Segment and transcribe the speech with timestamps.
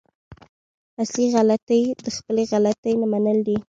[1.03, 3.57] اصلي غلطي د خپلې غلطي نه منل دي.